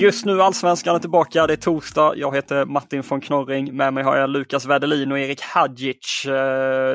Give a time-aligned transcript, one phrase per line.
[0.00, 2.14] Just nu Allsvenskan är tillbaka, det är torsdag.
[2.16, 3.76] Jag heter Martin von Knorring.
[3.76, 6.24] Med mig har jag Lukas Werdelin och Erik Hadjic.
[6.24, 6.32] Eh,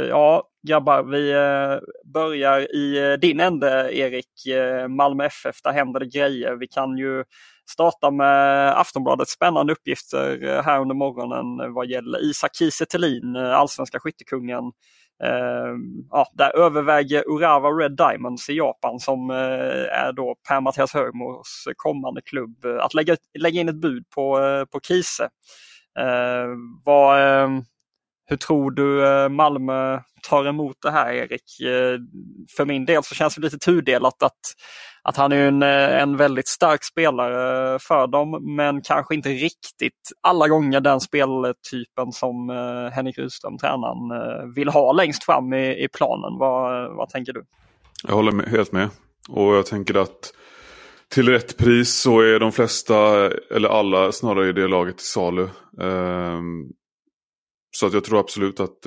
[0.09, 4.25] ja, grabbar, vi eh, börjar i eh, din ände Erik.
[4.89, 6.55] Malmö FF, där händer det grejer.
[6.55, 7.23] Vi kan ju
[7.69, 14.63] starta med Aftonbladets spännande uppgifter här under morgonen vad gäller Isak Kiese Thelin, allsvenska skyttekungen.
[15.23, 19.35] Ehm, ja, där överväger Urawa Red Diamonds i Japan som eh,
[20.05, 24.39] är då Per Mattias Högmos kommande klubb eh, att lägga, lägga in ett bud på,
[24.39, 25.29] eh, på Kise.
[25.99, 27.63] Ehm, vad, ehm,
[28.25, 31.43] hur tror du eh, Malmö tar emot det här Erik?
[32.57, 34.39] För min del så känns det lite tudelat att,
[35.03, 40.11] att han är en, eh, en väldigt stark spelare för dem men kanske inte riktigt
[40.21, 45.83] alla gånger den speltypen som eh, Henrik Rydström, tränaren, eh, vill ha längst fram i,
[45.83, 46.37] i planen.
[46.39, 47.43] Vad, vad tänker du?
[48.07, 48.89] Jag håller med, helt med.
[49.29, 50.33] Och jag tänker att
[51.09, 52.95] till rätt pris så är de flesta,
[53.55, 55.47] eller alla snarare i det laget till salu.
[55.81, 56.63] Ehm,
[57.71, 58.81] så att jag tror absolut att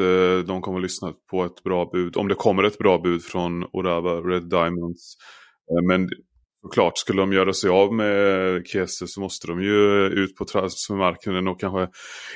[0.47, 2.17] de kommer att lyssna på ett bra bud.
[2.17, 5.17] Om det kommer ett bra bud från Orava Red Diamonds.
[5.71, 6.09] Eh, men
[6.63, 11.49] såklart, skulle de göra sig av med Kese så måste de ju ut på transfermarknaden
[11.49, 11.89] och kanske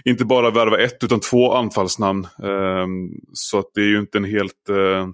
[0.05, 2.27] inte bara värva ett utan två anfallsnamn.
[2.43, 5.09] Ehm, så att det är ju inte en helt eh,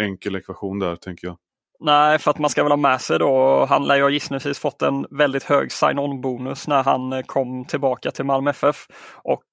[0.00, 1.36] enkel ekvation där tänker jag.
[1.80, 4.82] Nej, för att man ska väl ha med sig då, han lär ju gissningsvis fått
[4.82, 8.86] en väldigt hög sign-on-bonus när han eh, kom tillbaka till Malmö FF.
[9.24, 9.44] Och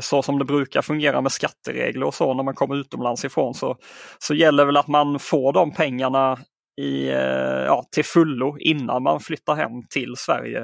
[0.00, 3.76] så som det brukar fungera med skatteregler och så när man kommer utomlands ifrån så,
[4.18, 6.38] så gäller väl att man får de pengarna
[6.80, 10.60] i, eh, ja, till fullo innan man flyttar hem till Sverige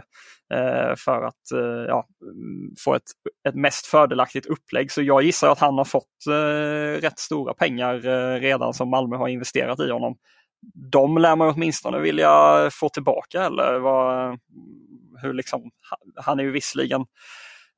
[0.55, 3.03] eh, för att eh, ja, mm, få ett,
[3.49, 4.93] ett mest fördelaktigt upplägg.
[4.93, 9.17] Så jag gissar att han har fått eh, rätt stora pengar eh, redan som Malmö
[9.17, 10.17] har investerat i honom
[10.75, 14.39] de lär man åtminstone vilja få tillbaka eller vad, mm,
[15.23, 15.71] hur liksom,
[16.15, 17.05] han är ju visserligen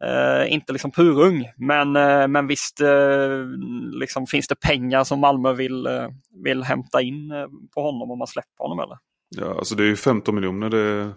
[0.04, 3.44] eh, inte liksom purung men, eh, men visst eh,
[3.92, 6.09] liksom finns det pengar som Malmö vill, eh,
[6.44, 8.98] vill hämta in eh, på honom om man släpper honom eller?
[9.36, 10.70] Ja, alltså det är ju 15 miljoner.
[10.70, 11.10] Det,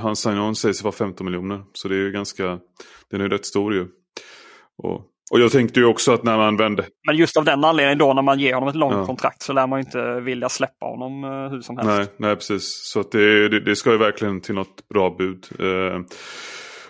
[0.00, 1.62] hans sign-on sägs vara 15 miljoner.
[1.72, 2.42] Så det är ju ganska,
[3.10, 3.86] den är ju rätt stor ju.
[4.82, 4.94] Och,
[5.30, 8.12] och jag tänkte ju också att när man vände, Men just av den anledningen då
[8.14, 9.06] när man ger honom ett långt Ja.
[9.06, 11.90] kontrakt så lär man ju inte vilja släppa honom eh, hur som helst.
[11.96, 12.80] nej, nej precis.
[12.92, 15.46] Så det, det, det ska ju verkligen till något bra bud.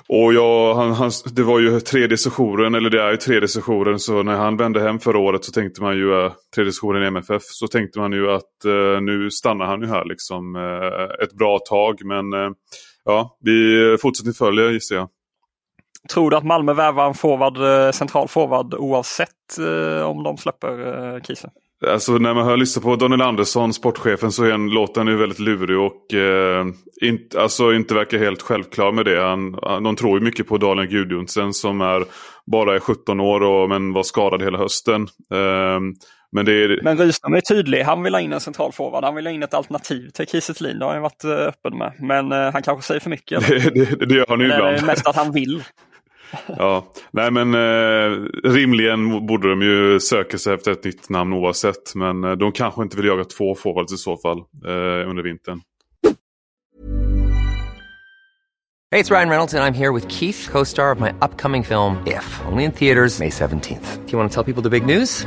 [0.08, 3.98] Och jag, han, han, det var ju tredje sessionen, eller det är ju tredje sessionen,
[3.98, 7.06] så när han vände hem förra året så tänkte man ju, eh, tredje sessionen i
[7.06, 11.32] MFF, så tänkte man ju att eh, nu stannar han ju här liksom eh, ett
[11.32, 12.04] bra tag.
[12.04, 12.50] Men eh,
[13.04, 15.08] ja, vi fortsätter följa gissar jag.
[16.12, 21.14] Tror du att Malmö värvar en forward, eh, central forward oavsett eh, om de släpper
[21.14, 21.50] eh, Kiese?
[21.86, 25.16] Alltså när man hör lyssna på Daniel Andersson, sportchefen, så är han, låter han ju
[25.16, 26.66] väldigt lurig och eh,
[27.02, 29.22] inte, alltså inte verkar helt självklar med det.
[29.22, 32.04] Han, han, de tror ju mycket på Daniel Gudjonsen som är
[32.52, 35.02] bara är 17 år och, men var skadad hela hösten.
[35.32, 35.80] Eh,
[36.32, 37.82] men det är, Men Rydström är tydlig.
[37.82, 39.04] Han vill ha in en central forward.
[39.04, 40.52] Han vill ha in ett alternativ till Kiese.
[40.78, 41.92] Det har han varit eh, öppen med.
[41.98, 43.48] Men eh, han kanske säger för mycket.
[43.48, 44.86] Det, det, det gör han ju Det är ibland.
[44.86, 45.62] mest att han vill.
[46.46, 51.94] Ja, nej men eh, rimligen borde de ju söka sig efter ett nytt namn oavsett.
[51.94, 55.60] Men eh, de kanske inte vill jaga två forwards i så fall eh, under vintern.
[58.90, 61.64] Hej, det är Ryan Reynolds, jag är här med Keith, co star of my upcoming
[61.64, 64.06] film, If, only in theaters, May 17th.
[64.06, 65.26] Do you want to tell people the big news?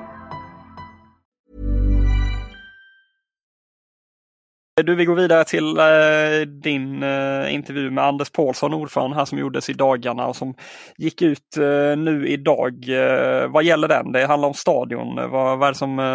[4.81, 9.25] Eh, du, vi går vidare till eh, din eh, intervju med Anders Paulsson, ordförande här
[9.25, 10.53] som gjordes i dagarna och som
[10.97, 12.73] gick ut eh, nu idag.
[12.89, 14.11] Eh, vad gäller den?
[14.11, 15.15] Det handlar om stadion.
[15.15, 16.05] Vad, vad är det som eh,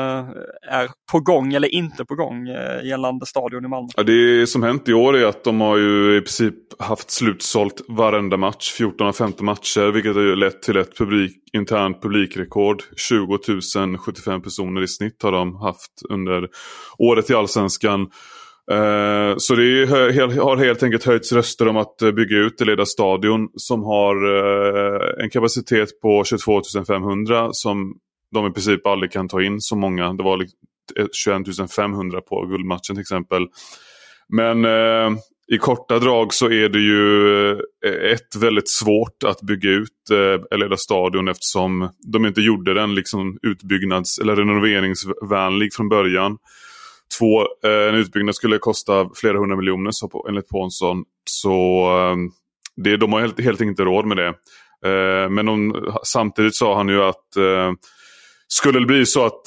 [0.75, 2.47] är på gång eller inte på gång
[2.85, 3.89] gällande stadion i Malmö?
[3.97, 7.81] Ja, det som hänt i år är att de har ju i princip haft slutsålt
[7.89, 8.73] varenda match.
[8.73, 12.83] 14 av 15 matcher vilket har ju lett till ett publik, internt publikrekord.
[12.97, 13.39] 20
[13.99, 16.49] 075 personer i snitt har de haft under
[16.99, 18.07] året i Allsvenskan.
[18.71, 19.87] Eh, så det
[20.41, 25.25] har helt enkelt höjts röster om att eh, bygga ut Eleda stadion som har eh,
[25.25, 27.95] en kapacitet på 22 500 som
[28.35, 30.13] de i princip aldrig kan ta in så många.
[30.13, 30.47] Det var
[31.13, 33.47] 21 500 på guldmatchen till exempel.
[34.29, 35.19] Men eh,
[35.53, 37.53] i korta drag så är det ju
[38.13, 40.11] ett väldigt svårt att bygga ut
[40.51, 46.39] Eleda stadion eftersom de inte gjorde den liksom utbyggnads eller renoveringsvänlig från början.
[47.19, 51.05] Två, eh, en utbyggnad skulle kosta flera hundra miljoner så på, enligt Pånsson.
[51.25, 52.31] Så ehm,
[52.77, 54.29] det, de har helt, helt enkelt inte råd med det.
[54.89, 55.75] Eh, men de,
[56.05, 57.73] samtidigt sa han ju att eh,
[58.49, 59.45] skulle det bli så att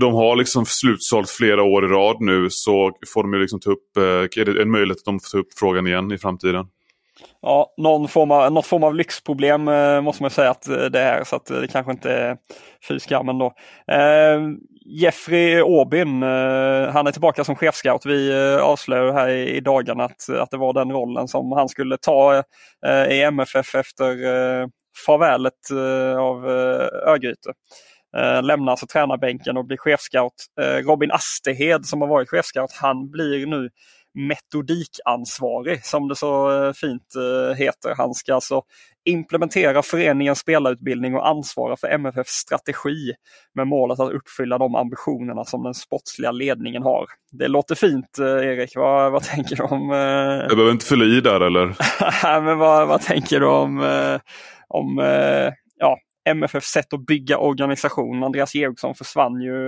[0.00, 3.70] de har liksom slutsålt flera år i rad nu så får de ju liksom ta
[3.70, 6.66] upp, är det en möjlighet att de får ta upp frågan igen i framtiden.
[7.42, 11.00] Ja, någon form av, någon form av lyxproblem eh, måste man säga att eh, det
[11.00, 12.36] är så att eh, det kanske inte är
[12.88, 13.46] fy skammen då.
[13.92, 14.40] Eh,
[14.84, 18.06] Jeffrey Åbyn, eh, han är tillbaka som chefscout.
[18.06, 21.68] Vi eh, avslöjade här i, i dagarna att, att det var den rollen som han
[21.68, 22.42] skulle ta
[22.86, 24.66] eh, i MFF efter eh,
[25.06, 27.52] farvälet eh, av eh, Örgryte.
[28.16, 30.34] Eh, lämnar alltså tränarbänken och blir chefscout.
[30.60, 33.70] Eh, Robin Asterhed som har varit chefscout, han blir nu
[34.14, 37.94] metodikansvarig som det så eh, fint eh, heter.
[37.96, 38.62] Han ska alltså
[39.04, 43.12] implementera föreningens spelarutbildning och ansvara för MFFs strategi
[43.54, 47.06] med målet att uppfylla de ambitionerna som den sportsliga ledningen har.
[47.32, 49.90] Det låter fint eh, Erik, vad, vad tänker du om...
[49.90, 51.76] Jag behöver inte fylla i där eller?
[52.42, 53.78] men vad, vad tänker du om,
[54.68, 54.98] om
[55.78, 55.98] ja,
[56.28, 58.22] MFFs sätt att bygga organisation?
[58.22, 59.58] Andreas Georgsson försvann ju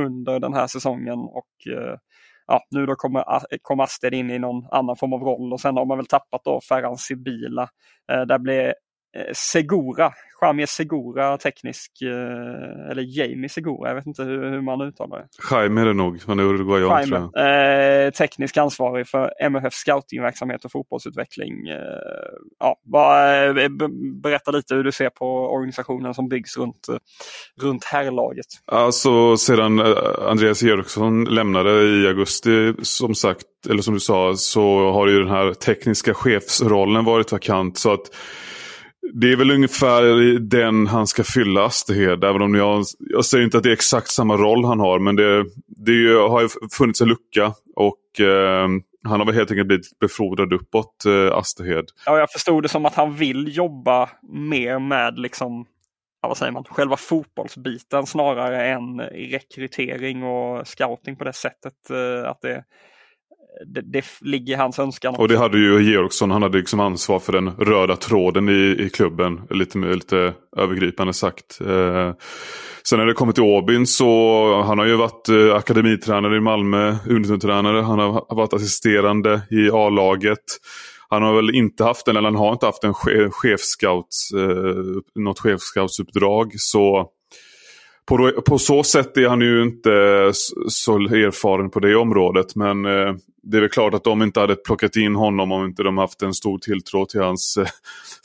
[0.00, 1.46] under den här säsongen och
[2.46, 3.24] ja, nu då kommer,
[3.62, 6.44] kom Aster in i någon annan form av roll och sen har man väl tappat
[6.44, 7.68] då Ferran Sibila.
[8.12, 8.66] Eh, där blev
[9.16, 10.12] eh, Segura,
[10.42, 15.26] Jamie Segura teknisk, eh, eller Jamie Segura, jag vet inte hur, hur man uttalar det.
[15.50, 18.06] Jaime är det nog, han är uruguayan tror jag.
[18.06, 21.68] Eh, teknisk ansvarig för MFF scoutingverksamhet och fotbollsutveckling.
[21.68, 21.76] Eh,
[22.58, 23.68] ja, bara, eh,
[24.22, 26.86] berätta lite hur du ser på organisationen som byggs runt,
[27.60, 28.46] runt herrlaget.
[28.66, 29.80] Alltså sedan
[30.28, 35.30] Andreas Eriksson lämnade i augusti som sagt, eller som du sa, så har ju den
[35.30, 37.78] här tekniska chefsrollen varit vakant.
[37.78, 38.10] så att
[39.12, 42.24] det är väl ungefär den han ska fylla Asterhed.
[42.24, 44.98] Även om jag, jag säger inte att det är exakt samma roll han har.
[44.98, 47.54] Men det, det har ju funnits en lucka.
[47.76, 48.68] Och eh,
[49.04, 51.84] han har väl helt enkelt blivit befordrad uppåt, eh, Asterhed.
[52.06, 55.66] Ja, jag förstod det som att han vill jobba mer med liksom,
[56.22, 61.90] ja, vad säger man, själva fotbollsbiten snarare än rekrytering och scouting på det sättet.
[61.90, 62.64] Eh, att det
[63.66, 65.14] det, det ligger i hans önskan.
[65.14, 68.90] Och det hade ju Georgsson, han hade liksom ansvar för den röda tråden i, i
[68.90, 69.40] klubben.
[69.50, 71.60] Lite, lite övergripande sagt.
[71.60, 72.12] Eh,
[72.88, 76.96] sen när det kommer till Åbyn så han har ju varit eh, akademitränare i Malmö,
[77.06, 77.82] U19-tränare.
[77.82, 80.44] Han har varit assisterande i A-laget.
[81.08, 82.94] Han har väl inte haft en, eller han har inte haft en
[83.30, 84.06] chefscout,
[84.36, 86.52] eh, något chefscoutsuppdrag.
[86.56, 87.08] Så
[88.08, 89.90] på, på så sätt är han ju inte
[90.68, 92.56] så erfaren på det området.
[92.56, 95.82] Men eh, det är väl klart att de inte hade plockat in honom om inte
[95.82, 97.66] de haft en stor tilltro till hans eh,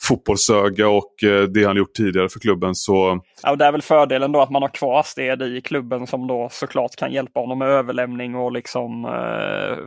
[0.00, 2.74] fotbollsöga och eh, det han gjort tidigare för klubben.
[2.74, 3.20] Så...
[3.42, 6.26] Ja, och det är väl fördelen då att man har kvar Sted i klubben som
[6.26, 9.78] då såklart kan hjälpa honom med överlämning och liksom eh,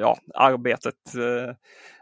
[0.00, 1.14] ja, arbetet.
[1.14, 1.54] Eh,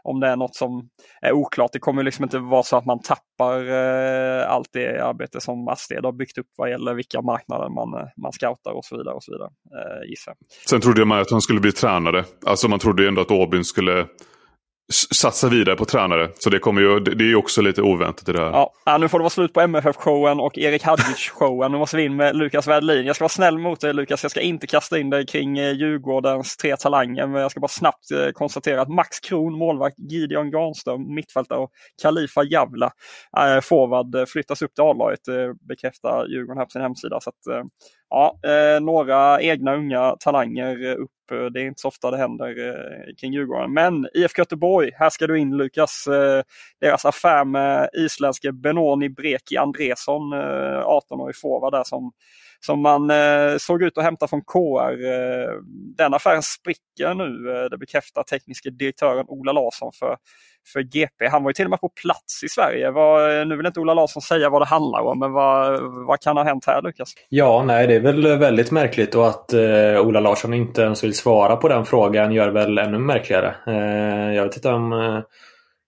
[0.05, 0.89] om det är något som
[1.21, 1.71] är oklart.
[1.73, 6.05] Det kommer liksom inte vara så att man tappar eh, allt det arbete som Asted
[6.05, 9.15] har byggt upp vad gäller vilka marknader man, eh, man scoutar och så vidare.
[9.15, 10.33] och så vidare eh, gissar.
[10.69, 12.23] Sen trodde jag med att han skulle bli tränare.
[12.45, 14.05] Alltså man trodde ju ändå att Åbyn skulle
[14.91, 16.29] satsa vidare på tränare.
[16.39, 18.67] Så det, kommer ju, det är ju också lite oväntat i det här.
[18.85, 21.71] Ja, nu får det vara slut på MFF-showen och Erik Hadjic-showen.
[21.71, 23.05] Nu måste vi in med Lukas Wedlin.
[23.05, 24.23] Jag ska vara snäll mot dig Lukas.
[24.23, 27.27] Jag ska inte kasta in dig kring eh, Djurgårdens tre talanger.
[27.27, 31.69] Men jag ska bara snabbt eh, konstatera att Max Kron, målvakt, Gideon Granström, mittfältare och
[32.01, 32.91] Khalifa Javla,
[33.37, 35.19] eh, forward, flyttas upp till A-laget.
[35.69, 37.19] bekräftar Djurgården här på sin hemsida.
[37.21, 37.67] Så att,
[38.15, 41.11] ja, eh, några egna unga talanger upp.
[41.31, 43.73] Eh, det är inte så ofta det händer eh, kring Djurgården.
[43.73, 46.07] Men IFK Göteborg, här ska du in Lukas.
[46.07, 46.43] Eh,
[46.81, 52.11] deras affär med isländske Benoni Breki Andresson, eh, 18-årig forward där som
[52.59, 55.05] som man eh, såg ut att hämta från KR.
[55.05, 55.53] Eh,
[55.97, 60.17] den affären spricker nu, eh, det bekräftar tekniska direktören Ola Larsson för,
[60.73, 61.27] för GP.
[61.27, 62.91] Han var ju till och med på plats i Sverige.
[62.91, 66.37] Var, nu vill inte Ola Larsson säga vad det handlar om, men vad, vad kan
[66.37, 67.13] ha hänt här Lukas?
[67.29, 71.15] Ja, nej det är väl väldigt märkligt och att eh, Ola Larsson inte ens vill
[71.15, 73.55] svara på den frågan gör väl ännu märkligare.
[73.67, 75.19] Eh, jag vet inte om eh,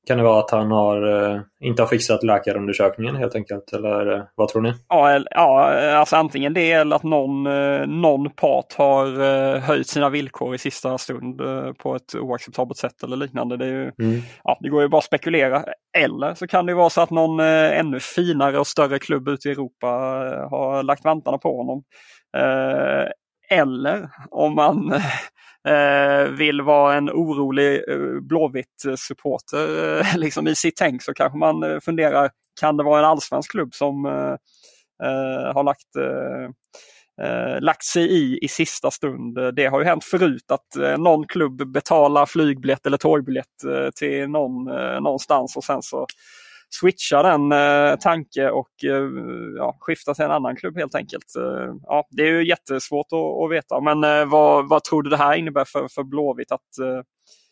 [0.08, 3.74] kan det vara att han har, eh, inte har fixat läkarundersökningen helt enkelt?
[3.74, 4.74] Eller eh, vad tror ni?
[4.90, 9.08] Ja, ja alltså antingen det eller att någon, eh, någon part har
[9.60, 11.42] höjt sina villkor i sista stund
[11.78, 13.58] på ett oacceptabelt sätt eller liknande.
[13.58, 14.22] Det, är ju, mm.
[14.44, 15.64] ja, det går ju bara att spekulera.
[15.98, 19.52] Eller så kan det vara så att någon ännu finare och större klubb ute i
[19.52, 19.88] Europa
[20.52, 21.84] har lagt vantarna på honom.
[23.50, 30.56] Eller om man eh, eh, vill vara en orolig eh, blåvitt supporter eh, liksom i
[30.56, 35.54] sitt tänk så kanske man eh, funderar, kan det vara en allsvensk klubb som eh,
[35.54, 36.50] har lagt eh,
[37.60, 39.56] lagt sig i i sista stund.
[39.56, 43.48] Det har ju hänt förut att någon klubb betalar flygbiljett eller tågbiljett
[43.96, 44.64] till någon
[45.04, 46.06] någonstans och sen så
[46.70, 49.10] switcha den eh, tanke och eh,
[49.58, 51.36] ja, skifta till en annan klubb helt enkelt.
[51.38, 55.10] Eh, ja, det är ju jättesvårt att, att veta men eh, vad, vad tror du
[55.10, 56.52] det här innebär för, för Blåvitt?
[56.52, 57.02] Att, eh,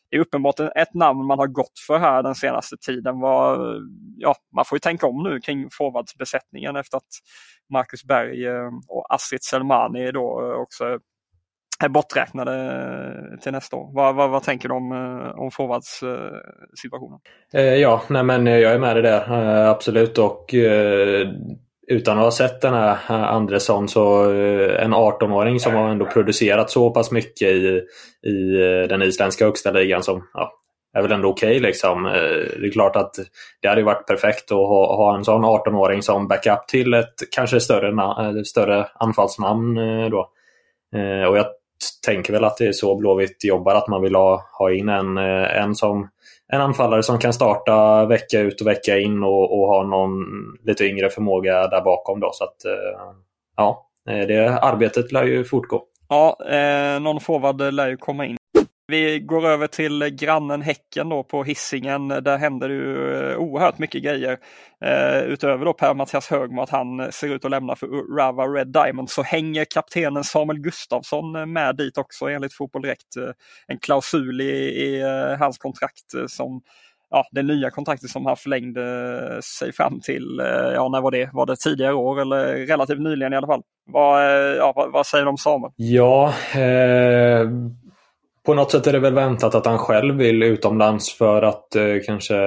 [0.10, 3.20] det är uppenbart ett namn man har gått för här den senaste tiden.
[3.20, 3.76] Var,
[4.18, 7.04] ja, man får ju tänka om nu kring forwardsbesättningen efter att
[7.74, 11.00] Marcus Berg eh, och Astrid Selmani då eh, också
[11.84, 12.54] är borträknade
[13.32, 13.90] eh, till nästa år.
[13.94, 14.92] Vad, vad, vad tänker du eh, om,
[15.36, 17.20] om forwardssituationen?
[17.54, 19.32] Eh, eh, ja, nej men jag är med dig där.
[19.70, 20.18] Absolut.
[20.18, 20.54] Och
[21.88, 24.32] utan att ha sett den här Andresson så
[24.80, 27.82] en 18-åring som har ändå producerat så pass mycket i,
[28.28, 28.58] i
[28.90, 30.52] den isländska högsta ligan som ja,
[30.98, 31.50] är väl ändå okej.
[31.50, 32.04] Okay, liksom.
[32.60, 33.14] Det är klart att
[33.62, 37.60] det hade varit perfekt att ha, ha en sån 18-åring som backup till ett kanske
[37.60, 39.76] större, större anfallsnamn.
[40.12, 40.30] Då.
[41.30, 41.46] Och jag
[42.06, 45.18] tänker väl att det är så Blåvitt jobbar, att man vill ha, ha in en,
[45.18, 46.10] eh, en, som,
[46.48, 50.12] en anfallare som kan starta vecka ut och vecka in och, och ha någon
[50.64, 52.20] lite yngre förmåga där bakom.
[52.20, 53.12] Då, så att, eh,
[53.58, 55.84] ja, eh, det arbetet lär ju fortgå.
[56.10, 58.38] Ja, eh, någon forward lär ju komma in.
[58.88, 62.08] Vi går över till grannen Häcken då på hissingen.
[62.08, 64.38] Där händer det ju eh, oerhört mycket grejer.
[64.86, 68.68] Eh, utöver då Per-Mattias Högmo att han eh, ser ut att lämna för Rava Red
[68.68, 73.16] Diamond så hänger kaptenen Samuel Gustafsson eh, med dit också enligt Fotboll Direkt.
[73.68, 74.54] En klausul i,
[74.86, 75.02] i
[75.40, 76.62] hans kontrakt som
[77.10, 80.42] ja, det nya kontraktet som han förlängde sig fram till,
[80.74, 81.30] ja när var det?
[81.34, 83.62] Var det tidigare år eller relativt nyligen i alla fall?
[83.86, 85.72] Vad, ja, vad, vad säger du om Samuel?
[85.76, 87.50] Ja, eh
[88.46, 91.96] på något sätt är det väl väntat att han själv vill utomlands för att eh,
[92.06, 92.38] kanske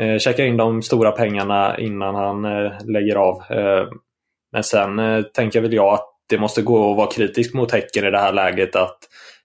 [0.00, 3.42] eh, checka in de stora pengarna innan han eh, lägger av.
[3.50, 3.88] Eh,
[4.52, 8.04] men sen eh, tänker väl jag att det måste gå att vara kritisk mot Häcken
[8.04, 8.76] i det här läget.
[8.76, 8.98] att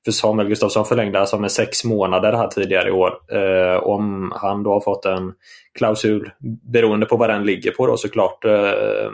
[0.05, 3.13] för Samuel Gustafsson förlängde alltså med sex månader här tidigare i år.
[3.31, 5.33] Eh, om han då har fått en
[5.77, 6.31] klausul,
[6.73, 8.45] beroende på vad den ligger på då såklart.
[8.45, 9.11] Eh,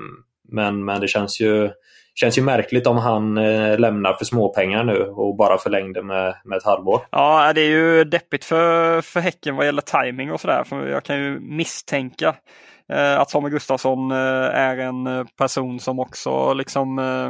[0.51, 1.69] men, men det känns ju
[2.19, 6.57] känns ju märkligt om han eh, lämnar för småpengar nu och bara förlängde med, med
[6.57, 7.01] ett halvår.
[7.11, 10.63] Ja, det är ju deppigt för, för Häcken vad gäller timing och sådär.
[10.63, 12.35] För jag kan ju misstänka
[12.93, 14.17] eh, att Samuel Gustafsson eh,
[14.53, 17.29] är en eh, person som också liksom eh,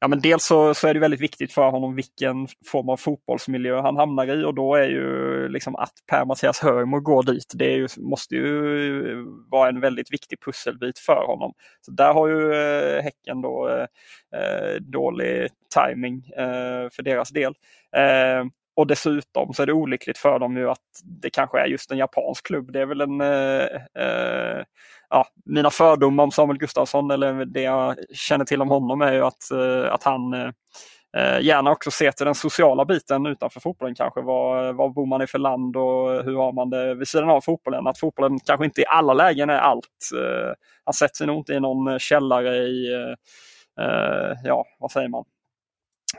[0.00, 3.80] ja, men dels så, så är det väldigt viktigt för honom vilken form av fotbollsmiljö
[3.80, 7.88] han hamnar i och då är ju liksom att Per-Mattias Högmo går dit, det ju,
[7.96, 11.52] måste ju vara en väldigt viktig pusselbit för honom.
[11.80, 13.86] Så där har ju eh, Häcken då eh,
[14.40, 17.54] eh dålig timing eh, för deras del.
[17.96, 18.44] Eh,
[18.76, 21.98] och dessutom så är det olyckligt för dem ju att det kanske är just en
[21.98, 22.72] japansk klubb.
[22.72, 23.66] Det är väl en eh,
[24.04, 24.64] eh,
[25.10, 29.24] ja, mina fördomar om Samuel Gustafsson eller det jag känner till om honom är ju
[29.24, 30.50] att, eh, att han eh,
[31.16, 34.20] eh gärna också ser till den sociala biten utanför fotbollen kanske.
[34.20, 37.40] Vad, vad bor man i för land och hur har man det vid sidan av
[37.40, 37.86] fotbollen?
[37.86, 40.10] Att fotbollen kanske inte i alla lägen är allt.
[40.14, 40.52] Eh,
[40.84, 42.92] han sätter sig nog inte i någon källare i,
[43.80, 45.24] eh, ja vad säger man,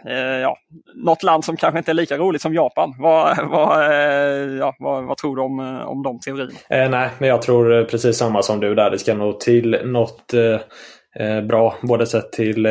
[0.06, 0.58] Eh, ja,
[0.96, 2.96] något land som kanske inte är lika roligt som Japan.
[3.00, 6.52] Vad, vad, eh, ja, vad, vad, tror du om, eh, om de teorierna?
[6.70, 8.90] Eh, nej, men jag tror eh, precis samma som du där.
[8.90, 12.68] Det ska nog till något eh, bra, både sett till,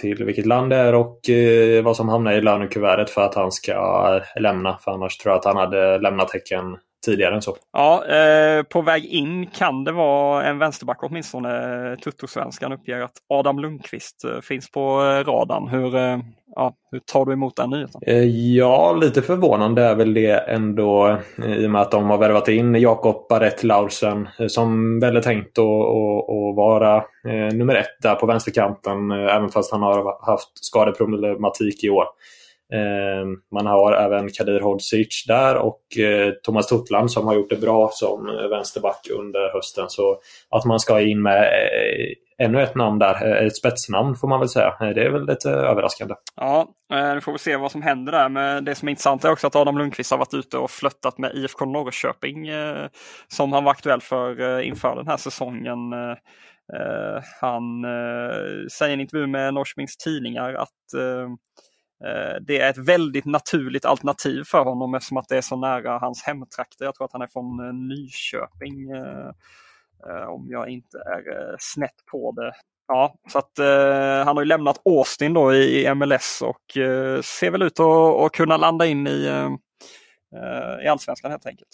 [0.00, 1.20] till vilket land det är och
[1.82, 4.78] vad som hamnar i lönekuvertet för att han ska lämna.
[4.78, 7.56] För annars tror jag att han hade lämnat Häcken tidigare än så.
[7.72, 11.96] Ja, eh, på väg in kan det vara en vänsterback åtminstone.
[11.96, 15.68] Tuttosvenskan uppger att Adam Lundqvist eh, finns på eh, radarn.
[15.68, 16.18] Hur, eh,
[16.54, 18.00] ja, hur tar du emot den nyheten?
[18.06, 18.24] Eh,
[18.56, 22.74] ja, lite förvånande är väl det ändå i och med att de har värvat in
[22.74, 28.14] Jakob Barrett Laursen som väl är tänkt att, att, att vara eh, nummer ett där
[28.14, 32.04] på vänsterkanten även fast han har haft skadeproblematik i år.
[32.72, 37.60] Ehm, man har även Kadir Hodzic där och eh, Thomas Totland som har gjort det
[37.60, 39.84] bra som vänsterback under hösten.
[39.88, 44.28] Så att man ska in med eh, ännu ett namn där, eh, ett spetsnamn får
[44.28, 44.76] man väl säga.
[44.80, 46.14] Det är väl lite överraskande.
[46.36, 46.68] Ja,
[47.14, 48.28] nu får vi se vad som händer där.
[48.28, 51.18] Men det som är intressant är också att Adam Lundqvist har varit ute och flöttat
[51.18, 52.50] med IFK Norrköping
[53.28, 55.78] som han var aktuell för inför den här säsongen.
[57.40, 57.82] Han
[58.78, 60.68] säger i en intervju med Norrköpings Tidningar att
[62.04, 65.98] Eh, det är ett väldigt naturligt alternativ för honom eftersom att det är så nära
[65.98, 66.84] hans hemtrakter.
[66.84, 72.32] Jag tror att han är från eh, Nyköping eh, om jag inte är snett på
[72.32, 72.52] det.
[72.88, 77.20] Ja, så att eh, han har ju lämnat Austin då i, i MLS och eh,
[77.20, 81.68] ser väl ut att, att kunna landa in i, eh, i Allsvenskan helt enkelt.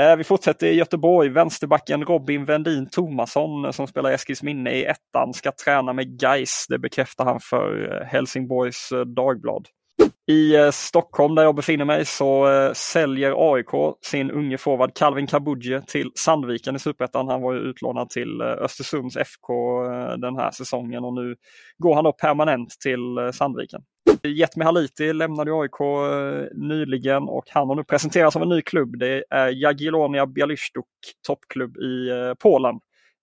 [0.00, 1.28] Eh, vi fortsätter i Göteborg.
[1.28, 6.66] Vänsterbacken Robin Vendin Tomasson eh, som spelar Eskilsminne i ettan ska träna med Geis.
[6.68, 9.68] Det bekräftar han för eh, Helsingborgs Dagblad.
[10.28, 16.10] I Stockholm där jag befinner mig så säljer AIK sin unge forward Calvin Kabudje till
[16.14, 17.28] Sandviken i Superettan.
[17.28, 19.82] Han var ju utlånad till Östersunds FK
[20.16, 21.36] den här säsongen och nu
[21.78, 23.82] går han då permanent till Sandviken.
[24.22, 28.98] Jetmi Haliti lämnade AIK eh, nyligen och han har nu presenterats som en ny klubb.
[28.98, 30.86] Det är Jagiellonia Bialystok
[31.26, 32.74] toppklubb i eh, Polen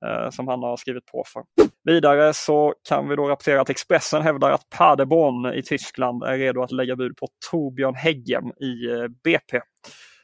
[0.06, 1.43] eh, som han har skrivit på för.
[1.84, 6.62] Vidare så kan vi då rapportera att Expressen hävdar att Paderborn i Tyskland är redo
[6.62, 9.62] att lägga bud på Torbjörn Häggen i BP.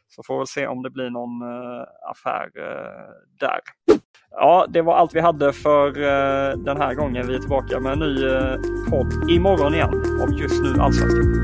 [0.08, 1.44] Så får vi se om det blir någon
[2.12, 2.50] affär
[3.40, 3.60] där.
[4.32, 7.28] Ja, det var allt vi hade för eh, den här gången.
[7.28, 8.56] Vi är tillbaka med en ny eh,
[8.90, 11.44] podd imorgon igen om just nu Allsvenskan.